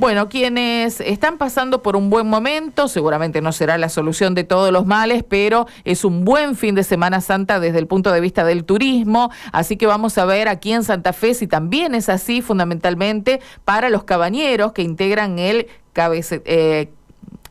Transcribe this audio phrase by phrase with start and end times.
[0.00, 4.70] Bueno, quienes están pasando por un buen momento, seguramente no será la solución de todos
[4.70, 8.44] los males, pero es un buen fin de Semana Santa desde el punto de vista
[8.44, 12.42] del turismo, así que vamos a ver aquí en Santa Fe si también es así
[12.42, 16.90] fundamentalmente para los cabañeros que integran el cabece, eh,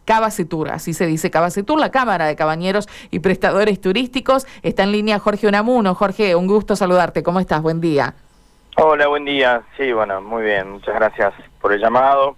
[0.05, 4.48] Cabacetur, así se dice Cabacetur, la Cámara de Cabañeros y Prestadores Turísticos.
[4.64, 5.95] Está en línea Jorge Unamuno.
[5.95, 7.23] Jorge, un gusto saludarte.
[7.23, 7.61] ¿Cómo estás?
[7.61, 8.16] Buen día.
[8.80, 9.64] Hola, buen día.
[9.75, 10.70] Sí, bueno, muy bien.
[10.70, 12.38] Muchas gracias por el llamado.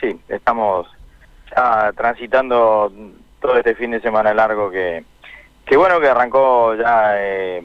[0.00, 0.86] Sí, estamos
[1.50, 2.92] ya transitando
[3.40, 5.04] todo este fin de semana largo que,
[5.66, 7.60] que bueno, que arrancó ya eh,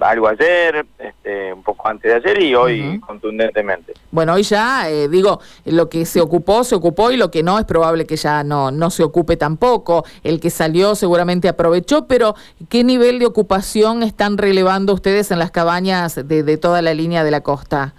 [0.00, 3.92] algo ayer, este, un poco antes de ayer y hoy contundentemente.
[4.10, 7.58] Bueno, hoy ya, eh, digo, lo que se ocupó, se ocupó y lo que no
[7.58, 10.04] es probable que ya no, no se ocupe tampoco.
[10.24, 12.34] El que salió seguramente aprovechó, pero
[12.70, 17.22] ¿qué nivel de ocupación están relevando ustedes en las cabañas de, de toda la línea
[17.22, 17.92] de la costa?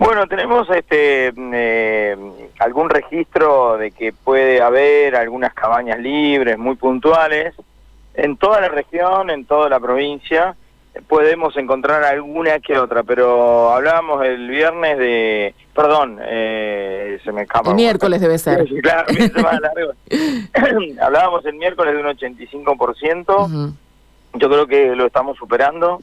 [0.00, 2.16] Bueno, tenemos este eh,
[2.58, 7.54] algún registro de que puede haber algunas cabañas libres, muy puntuales,
[8.20, 10.54] en toda la región, en toda la provincia,
[11.08, 17.70] podemos encontrar alguna que otra, pero hablábamos el viernes de, perdón, eh, se me escapa.
[17.70, 18.66] El miércoles debe ser.
[18.82, 19.06] claro,
[21.02, 23.74] hablábamos el miércoles de un 85%,
[24.34, 26.02] yo creo que lo estamos superando,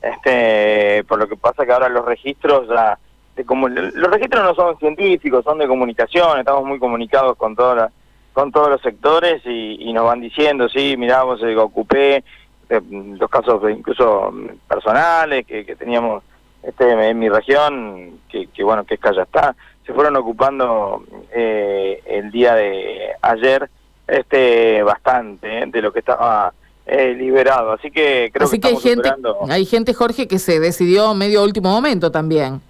[0.00, 2.98] este, por lo que pasa que ahora los registros ya,
[3.44, 7.90] como, los registros no son científicos, son de comunicación, estamos muy comunicados con toda la
[8.38, 12.22] con todos los sectores y, nos van diciendo, sí, miramos, eh, ocupé
[12.68, 12.80] eh,
[13.18, 14.32] los casos incluso
[14.68, 16.22] personales que, teníamos
[16.62, 22.00] este en mi región, que, bueno, que es que ya está, se fueron ocupando eh,
[22.06, 23.68] el día de ayer
[24.06, 26.52] este bastante de lo que estaba
[26.86, 29.10] liberado, así que creo que, hay gente,
[29.50, 32.60] hay gente Jorge que se decidió medio último momento también.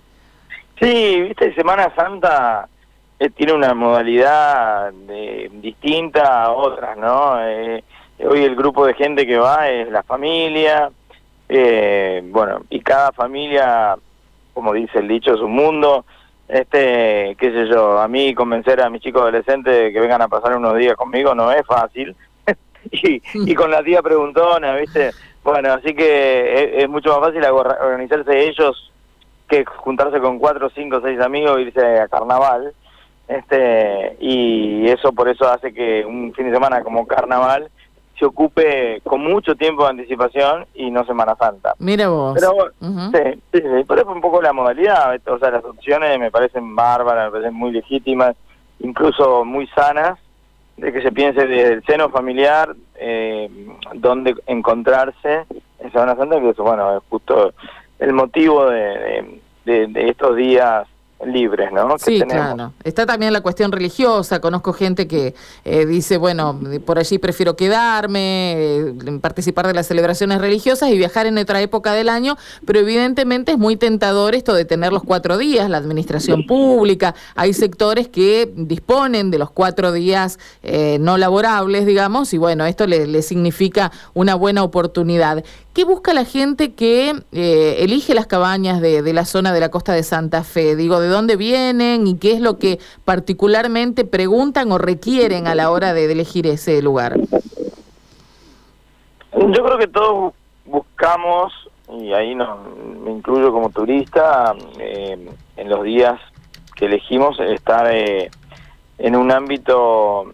[0.80, 2.66] Sí, viste, Semana Santa
[3.20, 7.44] eh, tiene una modalidad de, distinta a otras, ¿no?
[7.44, 7.82] Eh,
[8.20, 10.90] hoy el grupo de gente que va es la familia,
[11.48, 13.96] eh, bueno, y cada familia,
[14.54, 16.04] como dice el dicho, es un mundo.
[16.46, 20.28] Este, qué sé yo, a mí convencer a mis chicos adolescentes de que vengan a
[20.28, 22.14] pasar unos días conmigo no es fácil.
[22.90, 25.10] y, y con la tía preguntona, ¿viste?
[25.42, 28.92] Bueno, así que es, es mucho más fácil organizarse ellos
[29.48, 32.72] que juntarse con cuatro, cinco, seis amigos e irse a carnaval
[33.28, 37.70] este y eso por eso hace que un fin de semana como carnaval
[38.18, 41.74] se ocupe con mucho tiempo de anticipación y no Semana Santa.
[41.78, 42.34] Mira vos.
[42.34, 46.30] Pero sí, sí, sí, por eso un poco la modalidad, o sea, las opciones me
[46.30, 48.34] parecen bárbaras, me parecen muy legítimas,
[48.80, 50.18] incluso muy sanas,
[50.76, 53.48] de que se piense desde el seno familiar eh,
[53.94, 55.44] dónde encontrarse
[55.78, 57.52] en Semana Santa, que eso, bueno, es justo
[58.00, 60.88] el motivo de, de estos días
[61.26, 61.98] libres, ¿no?
[61.98, 62.72] sí, claro.
[62.84, 64.40] Está también la cuestión religiosa.
[64.40, 65.34] Conozco gente que
[65.64, 71.26] eh, dice, bueno, por allí prefiero quedarme, eh, participar de las celebraciones religiosas y viajar
[71.26, 75.38] en otra época del año, pero evidentemente es muy tentador esto de tener los cuatro
[75.38, 77.14] días, la administración pública.
[77.34, 82.86] Hay sectores que disponen de los cuatro días eh, no laborables, digamos, y bueno, esto
[82.86, 85.44] le, significa una buena oportunidad.
[85.74, 89.92] ¿Qué busca la gente que elige las cabañas de, de la zona de la costa
[89.92, 90.74] de Santa Fe?
[90.74, 95.54] Digo, de de dónde vienen y qué es lo que particularmente preguntan o requieren a
[95.54, 97.18] la hora de, elegir ese lugar.
[99.32, 101.52] Yo creo que todos buscamos,
[101.90, 102.58] y ahí no,
[103.04, 106.20] me incluyo como turista, eh, en los días
[106.76, 108.30] que elegimos estar eh,
[108.98, 110.32] en un ámbito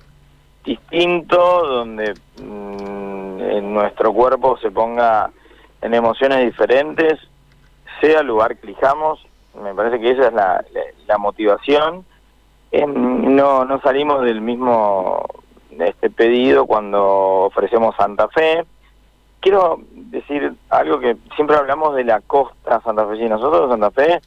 [0.65, 5.31] distinto donde mm, en nuestro cuerpo se ponga
[5.83, 7.21] en emociones diferentes,
[8.01, 9.21] sea el lugar que elijamos,
[9.63, 10.35] me parece que esa es
[11.07, 12.05] la, motivación.
[12.73, 15.27] no, no salimos del mismo
[15.71, 17.03] este pedido cuando
[17.47, 18.65] ofrecemos Santa Fe.
[19.41, 23.29] Quiero decir algo que siempre hablamos de la costa Santa Fe.
[23.29, 24.21] Nosotros Santa Fe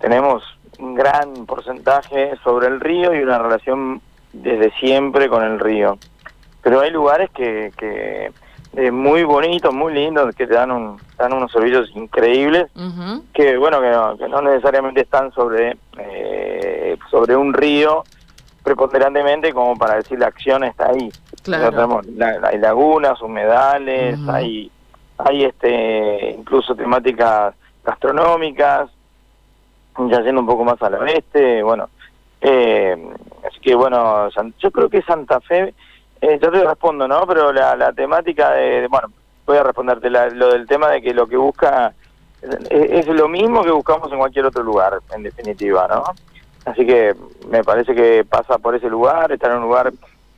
[0.00, 0.42] tenemos
[0.78, 4.00] un gran porcentaje sobre el río y una relación
[4.32, 5.98] desde siempre con el río.
[6.62, 8.32] Pero hay lugares que, que
[8.76, 12.66] eh, muy bonitos, muy lindos, que te dan, un, dan unos servicios increíbles,
[13.32, 18.04] que bueno, que no, necesariamente están sobre, eh, sobre un río
[18.64, 21.10] preponderantemente como para decir la acción está ahí.
[21.44, 22.06] Tenemos,
[22.42, 24.70] hay lagunas, humedales, hay,
[25.18, 27.54] hay este incluso temáticas
[27.84, 28.90] gastronómicas,
[29.98, 31.90] ya yendo un poco más al oeste, bueno,
[32.40, 32.96] eh,
[33.46, 34.28] así que bueno,
[34.58, 35.74] yo creo que Santa Fe
[36.20, 37.26] eh, yo te respondo, ¿no?
[37.26, 39.08] Pero la, la temática de, bueno,
[39.46, 41.94] voy a responderte lo del tema de que lo que busca
[42.70, 46.04] es, lo mismo que buscamos en cualquier otro lugar, en definitiva, ¿no?
[46.64, 47.14] Así que
[47.48, 49.92] me parece que pasa por ese lugar, estar en un lugar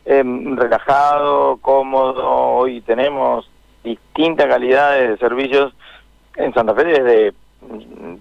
[0.05, 2.29] em, relajado, cómodo.
[2.29, 3.49] Hoy tenemos
[3.85, 5.75] distintas calidades de servicios
[6.37, 7.33] en Santa Fe desde
[7.63, 8.17] mm,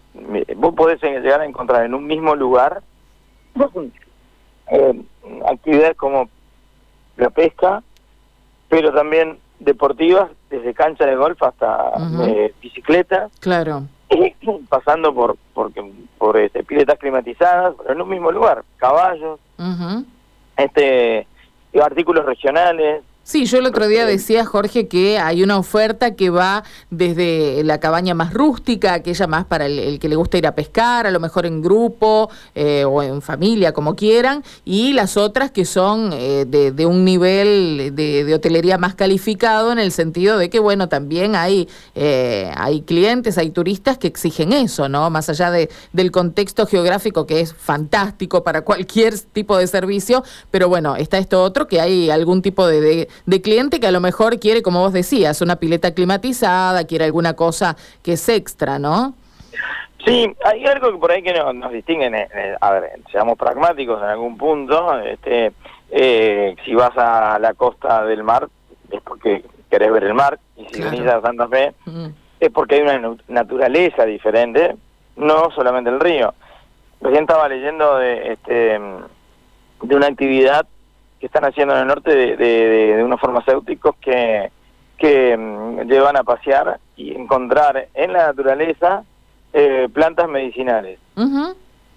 [0.57, 2.81] vos podés llegar a encontrar en un mismo lugar
[4.71, 5.01] eh,
[5.47, 6.29] actividades como
[7.17, 7.83] la pesca,
[8.69, 11.91] pero también deportivas, desde cancha de golf hasta
[12.27, 13.29] eh, bicicleta.
[13.39, 13.83] Claro.
[14.69, 15.83] pasando por porque
[16.17, 19.39] por este piletas climatizadas, pero en un mismo lugar, caballos,
[20.57, 21.27] este
[21.81, 26.63] artículos regionales, Sí, yo el otro día decía, Jorge, que hay una oferta que va
[26.91, 31.07] desde la cabaña más rústica, aquella más para el, que le gusta ir a pescar,
[31.07, 35.65] a lo mejor en grupo eh, o en familia, como quieran, y las otras que
[35.65, 40.87] son eh, de, un nivel de, hotelería más calificado en el sentido de que, bueno,
[40.87, 45.09] también hay, eh, hay clientes, hay turistas que exigen eso, ¿no?
[45.09, 50.69] Más allá de, del contexto geográfico que es fantástico para cualquier tipo de servicio, pero
[50.69, 53.07] bueno, está esto otro que hay algún tipo de de
[53.41, 57.75] cliente que a lo mejor quiere, como vos decías, una pileta climatizada, quiere alguna cosa
[58.03, 59.15] que es extra, ¿no?
[60.05, 62.27] Sí, hay algo que por ahí que nos, distingue,
[62.61, 65.51] a ver, seamos pragmáticos en algún punto, este,
[65.89, 68.47] eh, si vas a la costa del mar
[68.91, 72.05] es porque querés ver el mar, y si venís a Santa Fe mm.
[72.39, 74.75] es porque hay una naturaleza diferente,
[75.15, 76.33] no solamente el río.
[77.01, 78.79] Recién estaba leyendo de, este,
[79.81, 80.67] de una actividad
[81.25, 84.51] que están haciendo en el norte de, de, unos farmacéuticos que,
[84.95, 89.03] que mm, llevan a pasear y encontrar en la naturaleza
[89.51, 90.99] eh, plantas medicinales.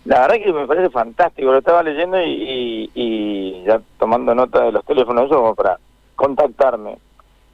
[0.07, 4.73] La verdad que me parece fantástico, lo estaba leyendo y, y, ya tomando nota de
[4.73, 5.79] los teléfonos como para
[6.17, 6.97] contactarme.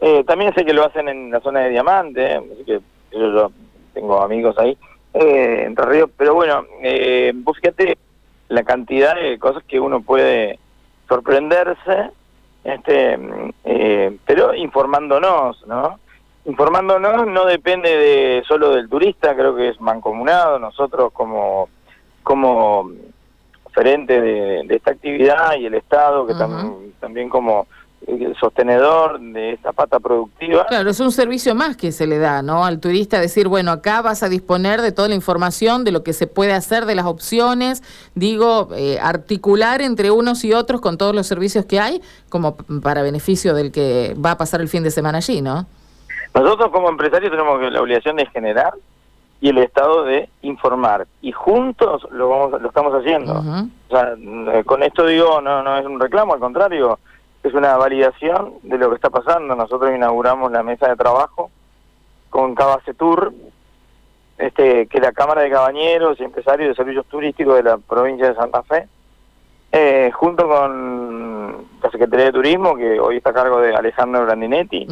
[0.01, 2.81] Eh, también sé que lo hacen en la zona de Diamante, así que
[3.11, 3.51] yo,
[3.93, 4.79] tengo amigos ahí,
[5.13, 7.99] eh, Entre Ríos, pero bueno, eh, fíjate
[8.49, 10.61] la cantidad de cosas que uno puede
[11.09, 12.11] sorprenderse,
[12.65, 13.19] este,
[13.65, 15.99] eh, pero informándonos, ¿no?
[16.47, 21.69] Informándonos no depende de solo del turista, creo que es mancomunado, nosotros como,
[22.23, 22.91] como
[23.73, 26.35] frente de, esta actividad y el Estado, que
[27.01, 27.67] también como
[28.39, 30.67] sostenedor de esta pata productiva.
[30.67, 32.65] Claro, es un servicio más que se le da, ¿no?
[32.65, 36.13] Al turista decir, bueno, acá vas a disponer de toda la información, de lo que
[36.13, 37.83] se puede hacer, de las opciones,
[38.15, 43.03] digo, eh, articular entre unos y otros con todos los servicios que hay, como para
[43.03, 45.67] beneficio del que va a pasar el fin de semana allí, ¿no?
[46.35, 48.75] Nosotros como empresarios tenemos la obligación de generar
[49.41, 53.39] y el Estado de informar y juntos lo vamos lo estamos haciendo.
[53.89, 54.15] O sea,
[54.65, 56.99] con esto digo no no es un reclamo, al contrario,
[57.49, 59.55] es una validación de lo que está pasando.
[59.55, 61.51] Nosotros inauguramos la mesa de trabajo
[62.31, 63.35] con Cabacetur,
[64.39, 68.29] este, que es la Cámara de Cabañeros y Empresarios de Servicios Turísticos de la provincia
[68.29, 68.89] de Santa Fe,
[69.73, 74.87] eh, junto con la Secretaría de Turismo, que hoy está a cargo de Alejandro Grandinetti.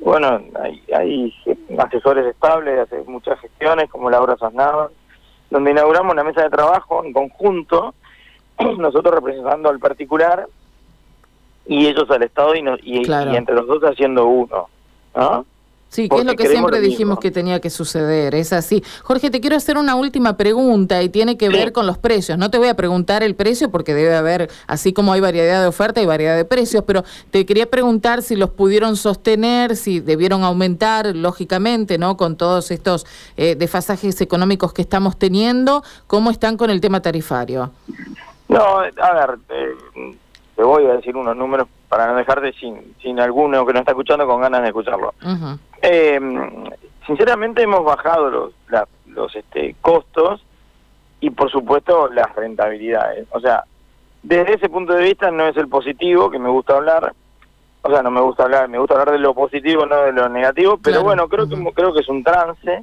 [0.00, 1.34] Bueno, hay, hay,
[1.78, 4.90] asesores estables, hace muchas gestiones, como Laura Sosnado,
[5.50, 7.94] donde inauguramos una mesa de trabajo en conjunto,
[8.78, 10.48] nosotros representando al particular
[11.66, 13.02] y ellos al Estado y, y,
[13.36, 14.68] entre los dos haciendo uno.
[15.14, 15.46] ¿no?
[15.94, 18.82] Sí, que es lo que siempre dijimos que tenía que suceder, es así.
[19.04, 22.36] Jorge, te quiero hacer una última pregunta y tiene que ver con los precios.
[22.36, 25.68] No te voy a preguntar el precio porque debe haber, así como hay variedad de
[25.68, 30.42] oferta, y variedad de precios, pero te quería preguntar si los pudieron sostener, si debieron
[30.42, 32.16] aumentar, lógicamente, ¿no?
[32.16, 33.06] Con todos estos
[33.36, 37.70] eh, desfasajes económicos que estamos teniendo, ¿cómo están con el tema tarifario?
[38.48, 40.16] No, a ver, eh,
[40.56, 43.92] te voy a decir unos números para no dejarte sin, sin alguno que no está
[43.92, 45.14] escuchando con ganas de escucharlo.
[45.82, 46.20] eh,
[47.06, 48.52] sinceramente hemos bajado los,
[49.06, 50.44] los este, costos
[51.20, 53.26] y por supuesto las rentabilidades.
[53.30, 53.64] O sea,
[54.22, 57.12] desde ese punto de vista no es el positivo que me gusta hablar.
[57.82, 60.28] O sea, no me gusta hablar, me gusta hablar de lo positivo, no de lo
[60.28, 62.82] negativo, pero bueno, creo que creo que es un trance.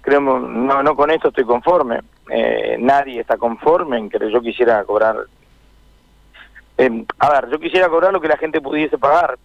[0.00, 2.00] Creo no no con esto estoy conforme.
[2.30, 5.16] Eh, nadie está conforme en que yo quisiera cobrar
[6.78, 9.36] eh, a ver, yo quisiera cobrar lo que la gente pudiese pagar.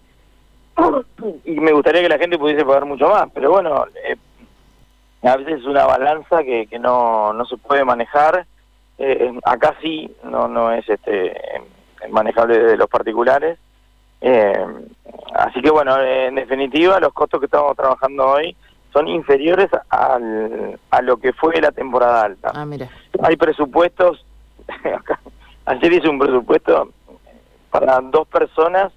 [1.46, 4.18] Y me gustaría que la gente pudiese pagar mucho más, pero bueno, eh,
[5.24, 8.46] a veces es una balanza que, que no, no se puede manejar.
[8.98, 11.34] Eh, acá sí, no, no es este
[12.10, 13.58] manejable de los particulares.
[15.34, 18.56] así que bueno, en definitiva, los costos que estamos trabajando hoy
[18.92, 22.52] son inferiores al, a lo que fue la temporada alta.
[22.54, 22.90] Ah, mira.
[23.24, 24.26] Hay presupuestos,
[25.66, 26.92] ayer hice un presupuesto
[27.74, 28.94] para dos personas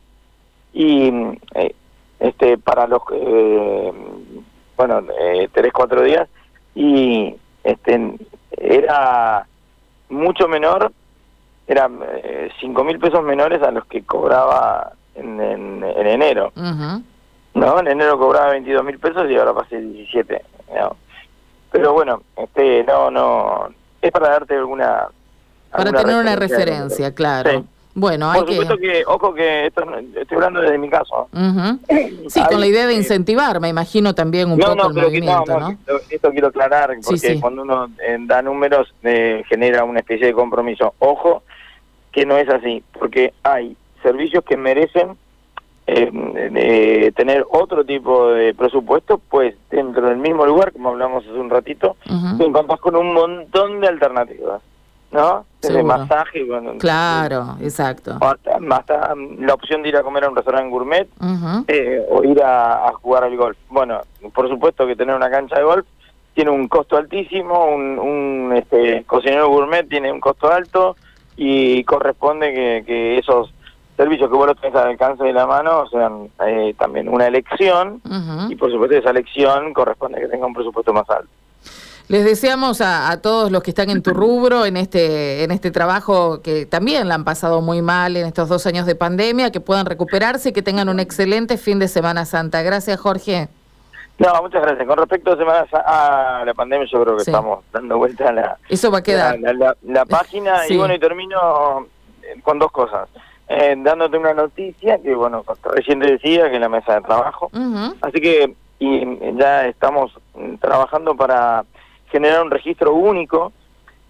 [0.74, 1.08] y
[1.54, 1.74] eh,
[2.20, 3.92] este para los eh,
[4.76, 5.72] bueno eh, tres
[6.04, 6.28] días
[6.74, 8.18] y este
[8.50, 9.46] era
[10.10, 10.92] mucho menor
[11.66, 16.52] eran eh, cinco mil pesos menores a los que cobraba en, en, enero.
[16.54, 17.80] ¿No?
[17.80, 20.44] En enero cobraba 22 mil pesos y ahora pasé 17.
[21.72, 23.68] Pero bueno, este no, no,
[24.00, 25.08] es para darte alguna...
[25.72, 27.64] Para tener una referencia, claro.
[27.98, 29.04] Bueno, hay Por supuesto que...
[29.06, 29.82] ojo que esto,
[30.14, 31.28] estoy hablando desde mi caso.
[32.28, 35.78] Sí, con la idea de incentivar, me imagino también un poco el movimiento, ¿no?
[36.10, 40.94] Esto, quiero aclarar, porque cuando uno eh, da números eh, genera una especie de compromiso.
[40.98, 41.44] Ojo
[42.10, 45.16] que no es así, porque hay servicios que merecen
[45.86, 51.48] eh, tener otro tipo de presupuesto, pues dentro del mismo lugar, como hablamos hace un
[51.48, 51.96] ratito,
[52.36, 54.60] te encontrás con un montón de alternativas.
[55.16, 55.46] ¿No?
[55.60, 56.44] Desde masaje.
[56.44, 58.18] Bueno, claro, exacto.
[58.20, 61.08] Hasta, la opción de ir a comer a un restaurante gourmet
[61.66, 63.56] eh, o ir a, jugar al golf.
[63.68, 64.00] Bueno,
[64.32, 65.86] por supuesto que tener una cancha de golf
[66.34, 70.96] tiene un costo altísimo, un, este, cocinero gourmet tiene un costo alto
[71.36, 72.52] y corresponde
[72.84, 73.52] que, esos
[73.96, 78.02] servicios que vos lo tenés al alcance de la mano sean eh, también una elección
[78.50, 81.30] y por supuesto esa elección corresponde que tenga un presupuesto más alto.
[82.08, 86.40] Les deseamos a, todos los que están en tu rubro, en este, en este trabajo
[86.40, 89.86] que también la han pasado muy mal en estos dos años de pandemia, que puedan
[89.86, 92.62] recuperarse y que tengan un excelente fin de Semana Santa.
[92.62, 93.48] Gracias, Jorge.
[94.18, 94.86] No, muchas gracias.
[94.86, 98.58] Con respecto a, Semana a la pandemia, yo creo que estamos dando vuelta a la,
[98.68, 99.38] Eso va a quedar.
[99.40, 100.60] la, página.
[100.68, 101.86] Y bueno, y termino
[102.22, 103.08] eh, con dos cosas.
[103.48, 105.44] Eh, dándote una noticia que, bueno,
[105.74, 107.50] recién te decía que en la mesa de trabajo.
[108.00, 110.12] Así que y ya estamos
[110.60, 111.64] trabajando para
[112.10, 113.52] generar un registro único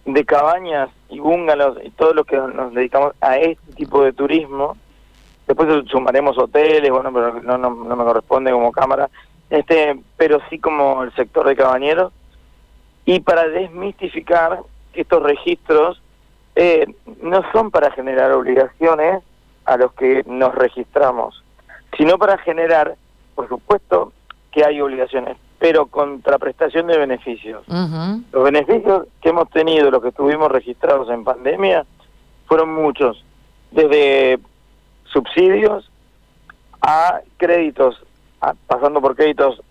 [0.04, 4.76] de cabañas y bungalows y todo lo que nos dedicamos a este tipo de turismo.
[5.46, 9.08] Después sumaremos hoteles, bueno, pero no, no, me corresponde como cámara,
[9.50, 12.12] este, pero sí como el sector de cabañeros.
[13.04, 14.60] Y para desmistificar
[14.92, 16.02] que estos registros
[16.56, 16.86] eh,
[17.22, 19.22] no son para generar obligaciones
[19.64, 21.44] a los que nos registramos,
[21.96, 22.96] sino para generar,
[23.34, 24.12] por supuesto,
[24.50, 27.64] que hay obligaciones, pero contraprestación de beneficios.
[28.32, 31.86] Los beneficios que hemos tenido, los que estuvimos registrados en pandemia,
[32.46, 33.25] fueron muchos,
[33.70, 34.38] desde
[35.04, 35.90] subsidios
[36.82, 38.02] a créditos,
[38.66, 39.62] pasando por créditos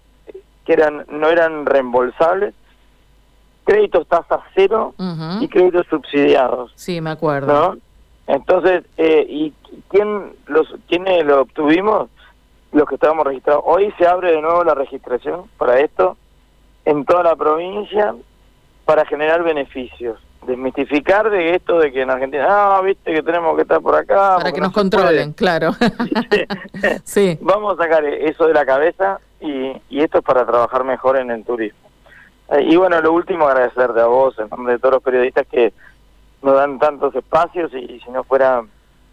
[0.66, 2.54] que eran no eran reembolsables,
[3.64, 4.94] créditos tasa cero
[5.40, 6.72] y créditos subsidiados.
[6.76, 7.78] Sí, me acuerdo.
[8.28, 9.54] Entonces, eh, ¿y
[9.90, 12.10] quién los quiénes lo obtuvimos?
[12.76, 13.64] Los que estábamos registrados.
[13.66, 16.18] Hoy se abre de nuevo la registración para esto
[16.84, 18.14] en toda la provincia
[18.84, 20.20] para generar beneficios.
[20.46, 24.38] Desmitificar de esto de que en Argentina, ah, viste que tenemos que estar por acá.
[24.38, 25.72] Para que nos controlen, claro.
[27.04, 27.38] sí.
[27.42, 31.32] Vamos a sacar eso de la cabeza y, y esto es para trabajar mejor en
[31.32, 31.80] el turismo.
[32.50, 35.74] Eh, y bueno, lo último, agradecerte a vos, en nombre de todos los periodistas que
[36.44, 38.64] nos dan tantos espacios y si no fuera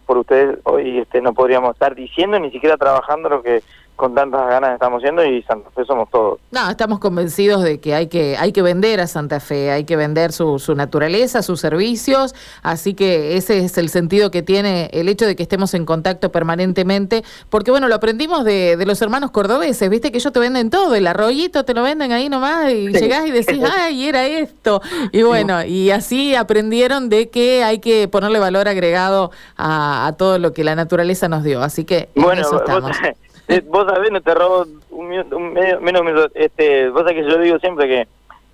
[0.06, 3.62] por ustedes hoy este, no podríamos estar diciendo ni siquiera trabajando lo que
[3.96, 6.40] con tantas ganas estamos yendo y Santa Fe somos todos.
[6.50, 9.96] No, estamos convencidos de que hay que hay que vender a Santa Fe, hay que
[9.96, 15.08] vender su, su naturaleza, sus servicios, así que ese es el sentido que tiene el
[15.08, 19.30] hecho de que estemos en contacto permanentemente, porque bueno, lo aprendimos de, de los hermanos
[19.30, 22.88] cordobeses, viste que ellos te venden todo, el arroyito te lo venden ahí nomás y
[22.88, 24.80] llegás y decís, ay, era esto.
[25.12, 30.38] Y bueno, y así aprendieron de que hay que ponerle valor agregado a, a todo
[30.38, 32.96] lo que la naturaleza nos dio, así que bueno, eso estamos.
[33.48, 36.28] Eh, vos sabés, no te robo un, medio, menos minuto.
[36.34, 38.08] Este, vos sabés que yo digo siempre que,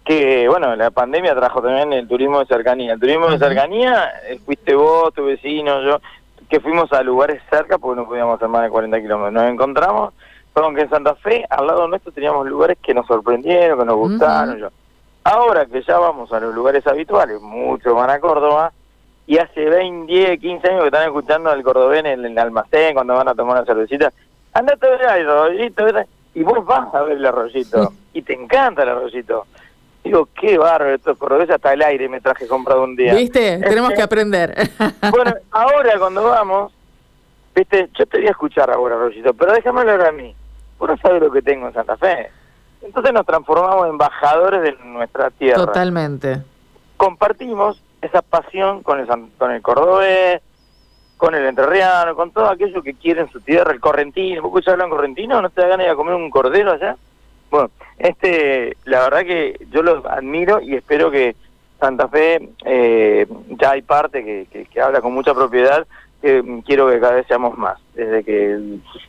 [0.04, 2.94] que, bueno, la pandemia trajo también el turismo de cercanía.
[2.94, 6.00] El turismo de cercanía, eh, fuiste vos, tu vecino, yo,
[6.48, 9.32] que fuimos a lugares cerca porque no podíamos hacer más de 40 kilómetros.
[9.32, 10.14] Nos encontramos,
[10.54, 13.96] perdón, que en Santa Fe, al lado nuestro teníamos lugares que nos sorprendieron, que nos
[13.96, 14.58] gustaron.
[14.58, 14.68] yo.
[15.24, 18.72] Ahora que ya vamos a los lugares habituales, muchos van a Córdoba,
[19.28, 23.12] y hace 20, 10, 15 años que están escuchando al cordobés en el almacén cuando
[23.12, 24.10] van a tomar una cervecita,
[24.52, 25.86] andate a ver arroyito,
[26.34, 29.46] y vos vas a ver el arroyito, y te encanta el arroyito.
[30.04, 33.14] Digo, qué bárbaro, esto cordobeses hasta el aire me traje comprado un día.
[33.14, 33.58] ¿Viste?
[33.58, 34.54] Tenemos que aprender.
[35.10, 36.72] bueno, ahora cuando vamos,
[37.54, 40.34] viste, yo te voy a escuchar ahora, Arroyito, pero déjame hablar a mí.
[40.78, 42.30] Vos no sabés lo que tengo en Santa Fe.
[42.80, 45.66] Entonces nos transformamos en embajadores de nuestra tierra.
[45.66, 46.42] Totalmente.
[46.96, 50.40] Compartimos esa pasión con el, con el cordobés,
[51.18, 54.40] con el entrerriano, con todo aquello que quieren su tierra, el correntino.
[54.40, 55.42] ¿Vos ya hablan correntino?
[55.42, 56.96] ¿No te da ganas de comer un cordero allá?
[57.50, 61.34] Bueno, este, la verdad que yo los admiro y espero que
[61.80, 63.26] Santa Fe, eh,
[63.60, 65.86] ya hay parte que, que, habla con mucha propiedad,
[66.22, 67.78] que quiero que cada vez seamos más.
[67.94, 68.52] Desde que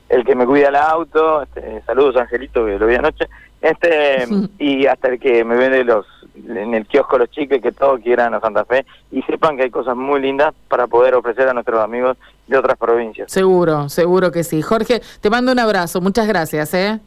[0.09, 3.27] el, que me cuida el auto, este, saludos Angelito, que lo vi anoche,
[3.61, 4.25] este,
[4.59, 6.07] y hasta el que me vende los
[6.47, 9.69] en el kiosco Los Chicles, que todos quieran a Santa Fe y sepan que hay
[9.69, 12.17] cosas muy lindas para poder ofrecer a nuestros amigos
[12.47, 13.31] de otras provincias.
[13.31, 14.61] Seguro, seguro que sí.
[14.61, 16.73] Jorge, te mando un abrazo, muchas gracias.
[16.73, 16.99] ¿eh?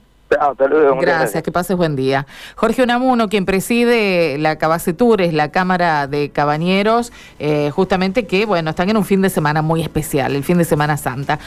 [1.00, 2.26] gracias, que pases buen día.
[2.56, 8.90] Jorge Unamuno, quien preside la Cabacetures, la Cámara de Cabañeros, eh, justamente que, bueno, están
[8.90, 11.38] en un fin de semana muy especial, el fin de Semana Santa.